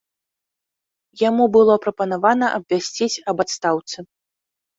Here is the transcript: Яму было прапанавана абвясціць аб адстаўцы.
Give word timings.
Яму 1.23 1.45
было 1.55 1.75
прапанавана 1.83 2.49
абвясціць 2.59 3.11
аб 3.35 3.45
адстаўцы. 3.45 3.97